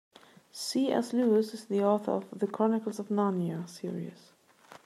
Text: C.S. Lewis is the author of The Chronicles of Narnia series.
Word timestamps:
C.S. 0.51 1.13
Lewis 1.13 1.53
is 1.53 1.65
the 1.65 1.83
author 1.83 2.13
of 2.13 2.27
The 2.39 2.47
Chronicles 2.47 2.97
of 2.97 3.09
Narnia 3.09 3.69
series. 3.69 4.31